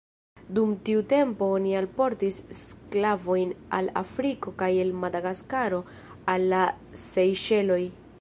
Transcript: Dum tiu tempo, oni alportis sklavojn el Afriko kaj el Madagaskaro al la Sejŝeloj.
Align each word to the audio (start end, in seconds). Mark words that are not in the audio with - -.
Dum 0.59 0.69
tiu 0.87 1.01
tempo, 1.09 1.49
oni 1.57 1.73
alportis 1.81 2.39
sklavojn 2.59 3.53
el 3.81 3.91
Afriko 4.03 4.55
kaj 4.63 4.71
el 4.85 4.95
Madagaskaro 5.03 5.83
al 6.35 6.49
la 6.55 6.63
Sejŝeloj. 7.03 7.81